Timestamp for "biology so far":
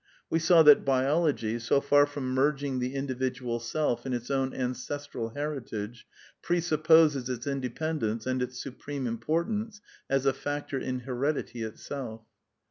0.83-2.07